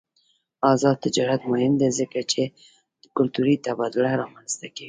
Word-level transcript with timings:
آزاد 0.71 0.97
تجارت 1.05 1.41
مهم 1.51 1.73
دی 1.81 1.89
ځکه 1.99 2.19
چې 2.31 2.41
کلتوري 3.17 3.55
تبادله 3.65 4.11
رامنځته 4.21 4.65
کوي. 4.73 4.79